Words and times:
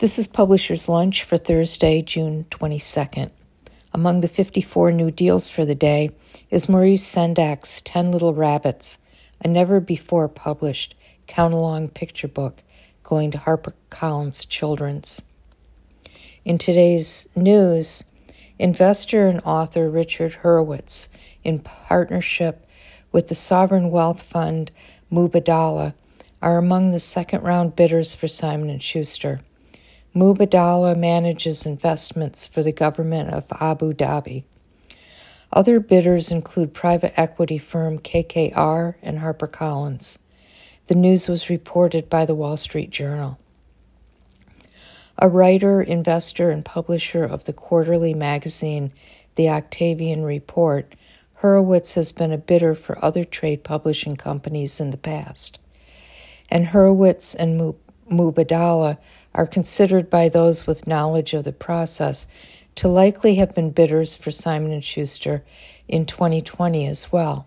This 0.00 0.16
is 0.16 0.28
Publisher's 0.28 0.88
Lunch 0.88 1.24
for 1.24 1.36
Thursday, 1.36 2.02
June 2.02 2.46
22nd. 2.50 3.32
Among 3.92 4.20
the 4.20 4.28
54 4.28 4.92
new 4.92 5.10
deals 5.10 5.50
for 5.50 5.64
the 5.64 5.74
day 5.74 6.12
is 6.50 6.68
Maurice 6.68 7.02
Sendak's 7.02 7.82
Ten 7.82 8.12
Little 8.12 8.32
Rabbits, 8.32 8.98
a 9.44 9.48
never 9.48 9.80
before 9.80 10.28
published 10.28 10.94
count 11.26 11.52
along 11.52 11.88
picture 11.88 12.28
book 12.28 12.62
going 13.02 13.32
to 13.32 13.38
HarperCollins 13.38 14.48
Children's. 14.48 15.22
In 16.44 16.58
today's 16.58 17.28
news, 17.34 18.04
investor 18.56 19.26
and 19.26 19.40
author 19.44 19.90
Richard 19.90 20.34
Hurowitz, 20.44 21.08
in 21.42 21.58
partnership 21.58 22.64
with 23.10 23.26
the 23.26 23.34
sovereign 23.34 23.90
wealth 23.90 24.22
fund 24.22 24.70
Mubadala, 25.10 25.94
are 26.40 26.56
among 26.56 26.92
the 26.92 27.00
second 27.00 27.42
round 27.42 27.74
bidders 27.74 28.14
for 28.14 28.28
Simon 28.28 28.78
& 28.78 28.80
Schuster. 28.80 29.40
Mubadala 30.18 30.98
manages 30.98 31.64
investments 31.64 32.48
for 32.48 32.60
the 32.60 32.72
government 32.72 33.30
of 33.30 33.44
Abu 33.60 33.92
Dhabi. 33.92 34.42
Other 35.52 35.78
bidders 35.78 36.32
include 36.32 36.74
private 36.74 37.18
equity 37.18 37.56
firm 37.56 38.00
KKR 38.00 38.96
and 39.00 39.20
HarperCollins. 39.20 40.18
The 40.88 40.96
news 40.96 41.28
was 41.28 41.48
reported 41.48 42.10
by 42.10 42.26
the 42.26 42.34
Wall 42.34 42.56
Street 42.56 42.90
Journal. 42.90 43.38
A 45.18 45.28
writer, 45.28 45.80
investor, 45.80 46.50
and 46.50 46.64
publisher 46.64 47.22
of 47.22 47.44
the 47.44 47.52
quarterly 47.52 48.12
magazine, 48.12 48.92
The 49.36 49.48
Octavian 49.48 50.24
Report, 50.24 50.96
Hurowitz 51.42 51.94
has 51.94 52.10
been 52.10 52.32
a 52.32 52.38
bidder 52.38 52.74
for 52.74 53.02
other 53.04 53.22
trade 53.22 53.62
publishing 53.62 54.16
companies 54.16 54.80
in 54.80 54.90
the 54.90 54.96
past. 54.96 55.60
And 56.50 56.66
Hurowitz 56.66 57.36
and 57.36 57.74
Mubadala 58.10 58.98
are 59.34 59.46
considered 59.46 60.10
by 60.10 60.28
those 60.28 60.66
with 60.66 60.86
knowledge 60.86 61.34
of 61.34 61.44
the 61.44 61.52
process 61.52 62.32
to 62.74 62.88
likely 62.88 63.36
have 63.36 63.54
been 63.54 63.70
bidders 63.70 64.16
for 64.16 64.30
Simon 64.30 64.80
& 64.80 64.82
Schuster 64.82 65.44
in 65.88 66.06
2020 66.06 66.86
as 66.86 67.12
well. 67.12 67.46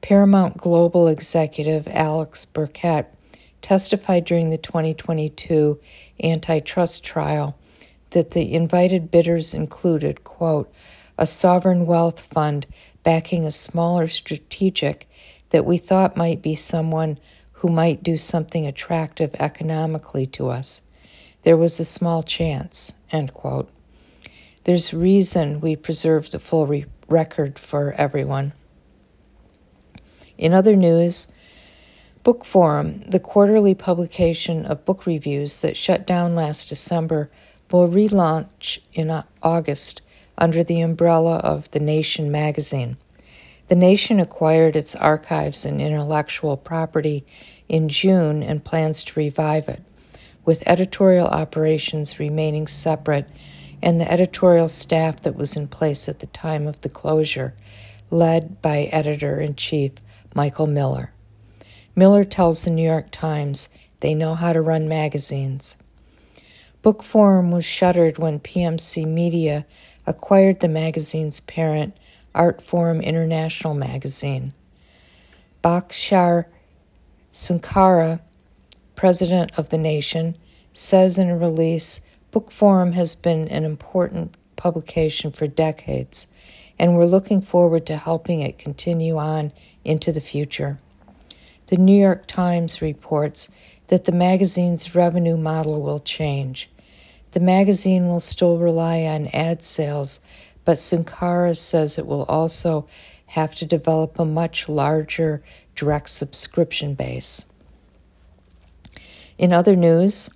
Paramount 0.00 0.56
Global 0.56 1.08
executive 1.08 1.86
Alex 1.88 2.44
Berkett 2.44 3.06
testified 3.62 4.24
during 4.24 4.50
the 4.50 4.58
2022 4.58 5.78
antitrust 6.22 7.04
trial 7.04 7.56
that 8.10 8.32
the 8.32 8.52
invited 8.52 9.10
bidders 9.10 9.54
included, 9.54 10.24
quote, 10.24 10.72
a 11.18 11.26
sovereign 11.26 11.86
wealth 11.86 12.20
fund 12.20 12.66
backing 13.02 13.44
a 13.44 13.52
smaller 13.52 14.08
strategic 14.08 15.08
that 15.50 15.64
we 15.64 15.76
thought 15.76 16.16
might 16.16 16.40
be 16.40 16.54
someone 16.54 17.18
who 17.52 17.68
might 17.68 18.02
do 18.02 18.16
something 18.16 18.66
attractive 18.66 19.34
economically 19.38 20.26
to 20.26 20.48
us. 20.48 20.88
There 21.42 21.56
was 21.56 21.80
a 21.80 21.84
small 21.84 22.22
chance. 22.22 23.00
End 23.10 23.32
quote. 23.32 23.70
There's 24.64 24.92
reason 24.92 25.60
we 25.60 25.74
preserved 25.74 26.34
a 26.34 26.38
full 26.38 26.66
re- 26.66 26.84
record 27.08 27.58
for 27.58 27.92
everyone. 27.92 28.52
In 30.36 30.52
other 30.52 30.76
news, 30.76 31.32
Bookforum, 32.24 33.10
the 33.10 33.18
quarterly 33.18 33.74
publication 33.74 34.66
of 34.66 34.84
book 34.84 35.06
reviews 35.06 35.62
that 35.62 35.76
shut 35.76 36.06
down 36.06 36.34
last 36.34 36.68
December, 36.68 37.30
will 37.70 37.88
relaunch 37.88 38.78
in 38.92 39.22
August 39.42 40.02
under 40.36 40.62
the 40.62 40.80
umbrella 40.80 41.36
of 41.36 41.70
The 41.70 41.80
Nation 41.80 42.30
magazine. 42.30 42.98
The 43.68 43.76
Nation 43.76 44.20
acquired 44.20 44.76
its 44.76 44.94
archives 44.96 45.64
and 45.64 45.80
intellectual 45.80 46.56
property 46.56 47.24
in 47.68 47.88
June 47.88 48.42
and 48.42 48.64
plans 48.64 49.02
to 49.04 49.18
revive 49.18 49.68
it 49.68 49.82
with 50.44 50.62
editorial 50.66 51.26
operations 51.26 52.18
remaining 52.18 52.66
separate 52.66 53.28
and 53.82 54.00
the 54.00 54.10
editorial 54.10 54.68
staff 54.68 55.22
that 55.22 55.36
was 55.36 55.56
in 55.56 55.68
place 55.68 56.08
at 56.08 56.20
the 56.20 56.26
time 56.26 56.66
of 56.66 56.80
the 56.82 56.88
closure, 56.88 57.54
led 58.10 58.60
by 58.60 58.84
editor 58.92 59.40
in 59.40 59.54
chief 59.54 59.92
Michael 60.34 60.66
Miller. 60.66 61.12
Miller 61.96 62.24
tells 62.24 62.64
the 62.64 62.70
New 62.70 62.86
York 62.86 63.10
Times 63.10 63.70
they 64.00 64.14
know 64.14 64.34
how 64.34 64.52
to 64.52 64.60
run 64.60 64.88
magazines. 64.88 65.76
Bookforum 66.82 67.52
was 67.52 67.64
shuttered 67.64 68.18
when 68.18 68.40
PMC 68.40 69.06
Media 69.06 69.66
acquired 70.06 70.60
the 70.60 70.68
magazine's 70.68 71.40
parent, 71.40 71.96
Artforum 72.34 73.02
International 73.02 73.74
magazine. 73.74 74.54
Bhaskar 75.62 76.46
Sunkara 77.34 78.20
president 79.00 79.50
of 79.56 79.70
the 79.70 79.78
nation, 79.78 80.36
says 80.74 81.16
in 81.16 81.30
a 81.30 81.34
release 81.34 82.02
Bookforum 82.30 82.92
has 82.92 83.14
been 83.14 83.48
an 83.48 83.64
important 83.64 84.36
publication 84.56 85.30
for 85.30 85.46
decades, 85.46 86.26
and 86.78 86.94
we're 86.94 87.06
looking 87.06 87.40
forward 87.40 87.86
to 87.86 87.96
helping 87.96 88.42
it 88.42 88.58
continue 88.58 89.16
on 89.16 89.52
into 89.86 90.12
the 90.12 90.20
future. 90.20 90.78
The 91.68 91.78
New 91.78 91.98
York 91.98 92.26
Times 92.26 92.82
reports 92.82 93.50
that 93.86 94.04
the 94.04 94.12
magazine's 94.12 94.94
revenue 94.94 95.38
model 95.38 95.80
will 95.80 96.00
change. 96.00 96.68
The 97.30 97.40
magazine 97.40 98.06
will 98.06 98.20
still 98.20 98.58
rely 98.58 99.04
on 99.04 99.28
ad 99.28 99.64
sales, 99.64 100.20
but 100.66 100.76
Sunkara 100.76 101.56
says 101.56 101.96
it 101.96 102.06
will 102.06 102.24
also 102.24 102.86
have 103.28 103.54
to 103.54 103.64
develop 103.64 104.18
a 104.18 104.26
much 104.26 104.68
larger 104.68 105.42
direct 105.74 106.10
subscription 106.10 106.92
base. 106.92 107.46
In 109.40 109.54
other 109.54 109.74
news, 109.74 110.28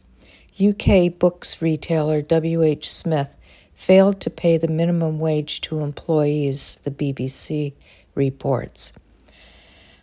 UK 0.58 1.18
books 1.18 1.60
retailer 1.60 2.22
WH 2.22 2.86
Smith 2.86 3.28
failed 3.74 4.18
to 4.22 4.30
pay 4.30 4.56
the 4.56 4.66
minimum 4.66 5.18
wage 5.18 5.60
to 5.60 5.80
employees, 5.80 6.80
the 6.84 6.90
BBC 6.90 7.74
reports. 8.14 8.94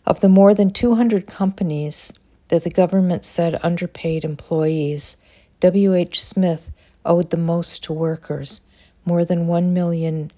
Of 0.06 0.19
the 0.19 0.29
more 0.29 0.53
than 0.53 0.69
200 0.69 1.25
companies 1.25 2.13
that 2.50 2.63
the 2.63 2.69
government 2.69 3.25
said 3.25 3.59
underpaid 3.63 4.23
employees, 4.23 5.17
WH 5.63 6.13
Smith 6.13 6.72
owed 7.03 7.31
the 7.31 7.38
most 7.38 7.84
to 7.85 7.94
workers, 7.94 8.61
more 9.03 9.25
than 9.25 9.47
1 9.47 9.73
million 9.73 10.29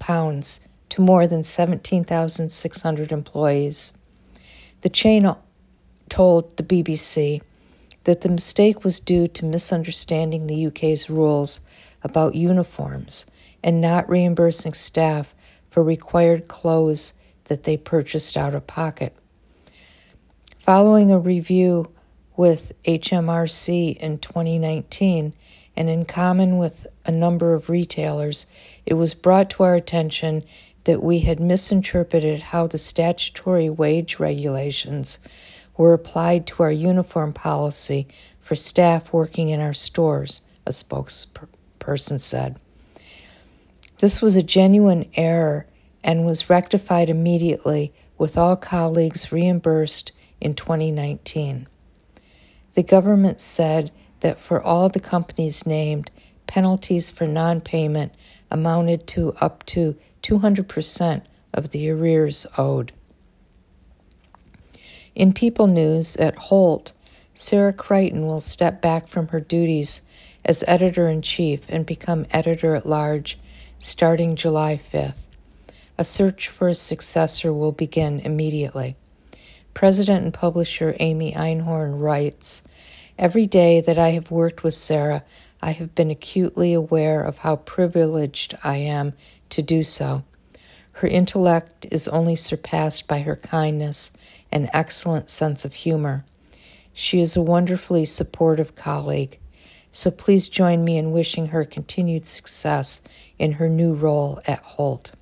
pounds 0.00 0.66
to 0.88 1.00
more 1.00 1.28
than 1.28 1.44
17,600 1.44 3.12
employees. 3.12 3.96
The 4.80 4.88
chain 4.88 5.24
told 6.10 6.56
the 6.56 6.62
BBC 6.62 7.40
that 8.04 8.20
the 8.20 8.28
mistake 8.28 8.84
was 8.84 9.00
due 9.00 9.28
to 9.28 9.44
misunderstanding 9.44 10.46
the 10.46 10.66
UK's 10.66 11.08
rules 11.08 11.60
about 12.02 12.34
uniforms 12.34 13.26
and 13.62 13.80
not 13.80 14.08
reimbursing 14.08 14.72
staff 14.72 15.34
for 15.70 15.82
required 15.82 16.48
clothes 16.48 17.14
that 17.44 17.64
they 17.64 17.76
purchased 17.76 18.36
out 18.36 18.54
of 18.54 18.66
pocket. 18.66 19.14
Following 20.58 21.10
a 21.10 21.18
review 21.18 21.90
with 22.36 22.72
HMRC 22.84 23.96
in 23.96 24.18
2019, 24.18 25.34
and 25.76 25.88
in 25.88 26.04
common 26.04 26.58
with 26.58 26.86
a 27.04 27.10
number 27.10 27.54
of 27.54 27.68
retailers, 27.68 28.46
it 28.86 28.94
was 28.94 29.14
brought 29.14 29.50
to 29.50 29.62
our 29.62 29.74
attention 29.74 30.44
that 30.84 31.02
we 31.02 31.20
had 31.20 31.38
misinterpreted 31.38 32.40
how 32.40 32.66
the 32.66 32.78
statutory 32.78 33.68
wage 33.68 34.18
regulations 34.18 35.18
were 35.80 35.94
applied 35.94 36.46
to 36.46 36.62
our 36.62 36.70
uniform 36.70 37.32
policy 37.32 38.06
for 38.42 38.54
staff 38.54 39.14
working 39.14 39.48
in 39.48 39.60
our 39.60 39.72
stores, 39.72 40.42
a 40.66 40.70
spokesperson 40.70 42.20
said. 42.20 42.54
This 43.98 44.20
was 44.20 44.36
a 44.36 44.42
genuine 44.42 45.10
error 45.14 45.64
and 46.04 46.26
was 46.26 46.50
rectified 46.50 47.08
immediately 47.08 47.94
with 48.18 48.36
all 48.36 48.56
colleagues 48.56 49.32
reimbursed 49.32 50.12
in 50.38 50.54
2019. 50.54 51.66
The 52.74 52.82
government 52.82 53.40
said 53.40 53.90
that 54.20 54.38
for 54.38 54.60
all 54.60 54.90
the 54.90 55.00
companies 55.00 55.66
named, 55.66 56.10
penalties 56.46 57.10
for 57.10 57.26
non 57.26 57.62
payment 57.62 58.12
amounted 58.50 59.06
to 59.06 59.32
up 59.40 59.64
to 59.64 59.96
200% 60.22 61.22
of 61.54 61.70
the 61.70 61.88
arrears 61.88 62.46
owed. 62.58 62.92
In 65.14 65.32
People 65.32 65.66
News 65.66 66.16
at 66.18 66.36
Holt, 66.36 66.92
Sarah 67.34 67.72
Crichton 67.72 68.26
will 68.26 68.40
step 68.40 68.80
back 68.80 69.08
from 69.08 69.28
her 69.28 69.40
duties 69.40 70.02
as 70.44 70.62
editor 70.68 71.08
in 71.08 71.20
chief 71.20 71.62
and 71.68 71.84
become 71.84 72.26
editor 72.30 72.74
at 72.76 72.86
large 72.86 73.38
starting 73.78 74.36
July 74.36 74.78
5th. 74.92 75.26
A 75.98 76.04
search 76.04 76.48
for 76.48 76.68
a 76.68 76.74
successor 76.74 77.52
will 77.52 77.72
begin 77.72 78.20
immediately. 78.20 78.96
President 79.74 80.22
and 80.24 80.32
publisher 80.32 80.96
Amy 81.00 81.32
Einhorn 81.32 82.00
writes 82.00 82.62
Every 83.18 83.46
day 83.46 83.80
that 83.80 83.98
I 83.98 84.10
have 84.10 84.30
worked 84.30 84.62
with 84.62 84.74
Sarah, 84.74 85.24
I 85.60 85.72
have 85.72 85.94
been 85.94 86.10
acutely 86.10 86.72
aware 86.72 87.22
of 87.22 87.38
how 87.38 87.56
privileged 87.56 88.56
I 88.62 88.76
am 88.76 89.12
to 89.50 89.60
do 89.60 89.82
so. 89.82 90.24
Her 90.92 91.08
intellect 91.08 91.86
is 91.90 92.08
only 92.08 92.36
surpassed 92.36 93.08
by 93.08 93.20
her 93.20 93.36
kindness 93.36 94.12
and 94.52 94.68
excellent 94.72 95.30
sense 95.30 95.64
of 95.64 95.72
humor. 95.74 96.24
She 96.92 97.20
is 97.20 97.36
a 97.36 97.42
wonderfully 97.42 98.04
supportive 98.04 98.74
colleague, 98.74 99.38
so 99.92 100.10
please 100.10 100.48
join 100.48 100.84
me 100.84 100.98
in 100.98 101.12
wishing 101.12 101.46
her 101.46 101.64
continued 101.64 102.26
success 102.26 103.02
in 103.38 103.52
her 103.52 103.68
new 103.68 103.94
role 103.94 104.40
at 104.46 104.62
Holt. 104.62 105.12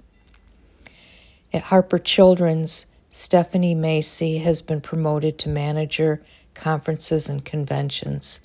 At 1.53 1.63
Harper 1.63 1.99
Children's, 1.99 2.87
Stephanie 3.11 3.75
Macy 3.75 4.39
has 4.39 4.61
been 4.61 4.81
promoted 4.81 5.39
to 5.39 5.49
manager, 5.49 6.23
conferences, 6.55 7.29
and 7.29 7.45
conventions. 7.45 8.41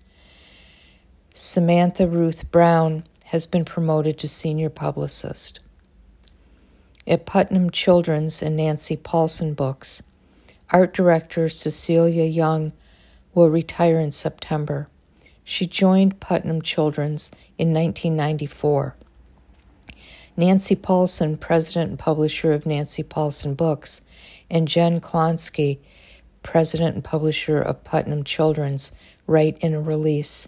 Samantha 1.34 2.08
Ruth 2.08 2.50
Brown 2.52 3.04
has 3.25 3.48
been 3.48 3.66
promoted 3.66 4.20
to 4.20 4.28
senior 4.28 4.70
publicist. 4.70 5.60
At 7.06 7.26
Putnam 7.26 7.70
Children's 7.70 8.42
and 8.42 8.56
Nancy 8.56 8.96
Paulsen 8.96 9.58
Books, 9.58 10.04
art 10.70 10.94
director 10.94 11.50
Cecilia 11.50 12.24
Yung 12.24 12.72
will 13.34 13.50
retire 13.50 14.00
in 14.00 14.14
September. 14.14 14.88
She 15.44 15.68
joined 15.68 16.22
Putnam 16.22 16.62
Children's 16.62 17.32
in 17.58 17.74
1994. 17.74 18.96
Nancy 20.38 20.78
Paulsen, 20.78 21.38
president 21.38 21.90
and 21.90 22.00
publisher 22.00 22.54
of 22.54 22.66
Nancy 22.66 23.04
Paulsen 23.04 23.58
Books, 23.58 24.08
and 24.50 24.66
Jen 24.66 25.02
Klonsky, 25.02 25.80
president 26.42 26.96
and 26.96 27.04
publisher 27.04 27.60
of 27.60 27.84
Putnam 27.84 28.24
Children's, 28.24 28.96
write 29.28 29.58
in 29.58 29.74
a 29.74 29.82
release. 29.82 30.48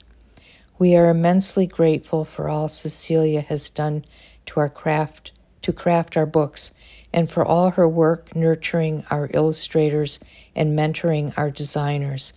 We 0.80 0.96
are 0.96 1.10
immensely 1.10 1.68
grateful 1.68 2.24
for 2.24 2.48
all 2.48 2.70
Cecilia 2.70 3.42
has 3.42 3.70
done 3.70 4.06
to 4.46 4.62
our 4.62 4.70
craft 4.70 5.32
to 5.66 5.74
craft 5.74 6.16
our 6.16 6.28
books 6.28 6.80
and 7.12 7.30
for 7.30 7.44
all 7.44 7.72
her 7.72 7.88
work 7.90 8.36
nurturing 8.36 9.04
our 9.10 9.32
illustrators 9.34 10.20
and 10.56 10.78
mentoring 10.78 11.34
our 11.36 11.50
designers. 11.50 12.34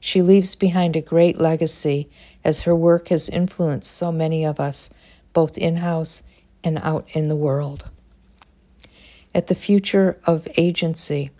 She 0.00 0.20
leaves 0.20 0.54
behind 0.54 0.94
a 0.94 1.00
great 1.00 1.40
legacy 1.40 2.10
as 2.44 2.62
her 2.62 2.76
work 2.76 3.08
has 3.08 3.30
influenced 3.30 3.90
so 3.90 4.12
many 4.12 4.44
of 4.44 4.60
us, 4.60 4.92
both 5.32 5.56
in 5.56 5.76
house 5.76 6.28
and 6.62 6.78
out 6.82 7.08
in 7.12 7.28
the 7.28 7.36
world. 7.36 7.88
At 9.34 9.46
the 9.46 9.54
Future 9.54 10.18
of 10.24 10.46
Agency, 10.58 11.30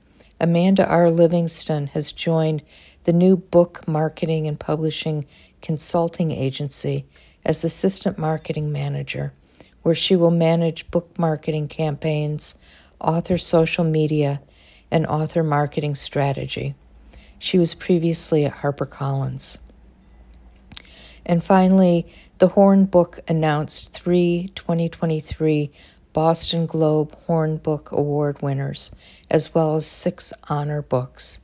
Amanda 0.41 0.87
R. 0.87 1.11
Livingston 1.11 1.89
has 1.89 2.11
joined 2.11 2.63
the 3.05 3.13
new 3.13 3.37
book 3.37 3.87
marketing 3.87 4.49
and 4.49 4.59
publishing 4.59 5.27
consulting 5.61 6.31
agency 6.31 7.05
as 7.45 7.65
assistant 7.65 8.17
marketing 8.17 8.73
manager, 8.73 9.35
where 9.89 9.95
she 9.95 10.15
will 10.15 10.31
manage 10.31 10.91
book 10.91 11.19
marketing 11.19 11.67
campaigns, 11.67 12.61
author 13.01 13.39
social 13.39 13.85
media, 13.85 14.39
and 14.91 15.07
author 15.07 15.43
marketing 15.43 15.95
strategy. 15.95 16.75
She 17.39 17.59
was 17.59 17.73
previously 17.73 18.45
at 18.45 18.57
HarperCollins. 18.57 19.61
And 21.25 21.43
finally, 21.43 22.07
the 22.37 22.49
Horn 22.49 22.85
Book 22.85 23.21
announced 23.29 23.95
three 23.95 24.53
2023 24.57 25.71
Boston 26.13 26.67
Globe 26.67 27.15
Horn 27.21 27.57
Book 27.57 27.91
Award 27.91 28.43
winners, 28.43 28.95
as 29.31 29.55
well 29.55 29.75
as 29.75 29.87
six 29.87 30.35
honor 30.51 30.83
books. 30.83 31.41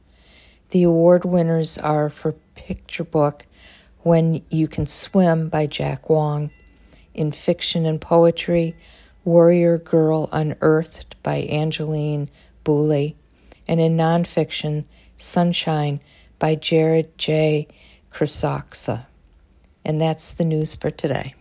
The 0.68 0.82
award 0.82 1.24
winners 1.24 1.78
are 1.78 2.10
for 2.10 2.32
picture 2.54 3.04
book 3.04 3.46
When 4.00 4.44
You 4.50 4.68
Can 4.68 4.86
Swim 4.86 5.48
by 5.48 5.66
Jack 5.66 6.10
Wong, 6.10 6.50
in 7.14 7.32
fiction 7.32 7.86
and 7.86 8.00
poetry, 8.00 8.76
Warrior 9.24 9.78
Girl 9.78 10.28
Unearthed 10.32 11.16
by 11.22 11.36
Angeline 11.36 12.28
Boulley, 12.64 13.14
and 13.66 13.80
in 13.80 13.96
nonfiction, 13.96 14.84
Sunshine 15.16 16.00
by 16.38 16.54
Jarrett 16.54 17.16
J. 17.16 17.68
Krosoczka. 18.12 19.06
And 19.84 20.00
that's 20.00 20.32
the 20.32 20.44
news 20.44 20.74
for 20.74 20.90
today. 20.90 21.34